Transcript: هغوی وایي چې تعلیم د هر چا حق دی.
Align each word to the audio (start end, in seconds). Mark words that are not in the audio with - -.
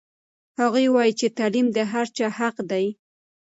هغوی 0.59 0.85
وایي 0.95 1.13
چې 1.19 1.27
تعلیم 1.37 1.67
د 1.73 1.77
هر 1.91 2.05
چا 2.17 2.27
حق 2.39 2.57
دی. 2.71 2.85